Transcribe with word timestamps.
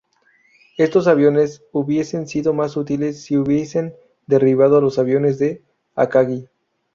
Estos 0.79 1.05
aviones 1.05 1.61
hubiesen 1.71 2.27
sido 2.27 2.53
más 2.53 2.75
útiles 2.75 3.21
si 3.21 3.37
hubiesen 3.37 3.93
derribado 4.25 4.79
a 4.79 4.81
los 4.81 4.97
aviones 4.97 5.37
de 5.37 5.61
Akagi. 5.93 6.47